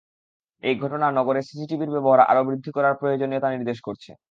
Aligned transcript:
এই 0.63 0.75
ঘটনা 0.77 1.07
নগরে 1.11 1.41
সিসিটিভির 1.43 1.93
ব্যবহার 1.95 2.19
আরও 2.23 2.41
বৃদ্ধি 2.47 2.71
করার 2.73 2.93
প্রয়োজনীয়তা 2.99 3.49
নির্দেশ 3.53 3.77
করছে। 3.87 4.11